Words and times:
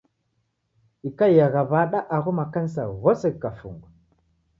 Ikaiagha 1.09 1.61
w'ada 1.71 1.99
agho 2.15 2.31
makanisa 2.39 2.81
ghose 3.01 3.27
ghikafungwa? 3.33 3.87